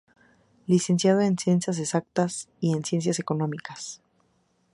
Licenciado 0.65 1.21
en 1.21 1.37
Ciencias 1.37 1.77
Exactas 1.77 2.49
y 2.59 2.73
en 2.73 2.83
Ciencias 2.83 3.19
Económicas. 3.19 4.01